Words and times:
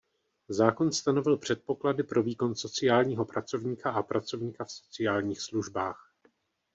Zákon 0.49 0.91
stanovil 0.93 1.37
předpoklady 1.37 2.03
pro 2.03 2.23
výkon 2.23 2.55
sociálního 2.55 3.25
pracovníka 3.25 3.91
a 3.91 4.03
pracovníka 4.03 4.65
v 4.65 4.71
sociálních 4.71 5.41
službách. 5.41 6.13